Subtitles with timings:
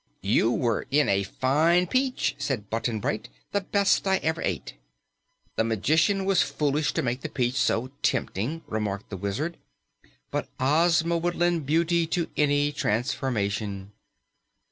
[0.23, 4.73] "You were in a fine peach," said Button Bright, "the best I ever ate."
[5.57, 9.57] "The magician was foolish to make the peach so tempting," remarked the Wizard,
[10.31, 13.91] "but Ozma would lend beauty to any transformation."